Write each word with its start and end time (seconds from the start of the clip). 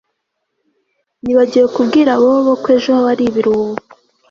Nibagiwe 1.23 1.67
kubwira 1.75 2.11
Bobo 2.21 2.51
ko 2.63 2.67
ejo 2.75 2.89
wari 3.05 3.23
ibiruhuko 3.29 3.85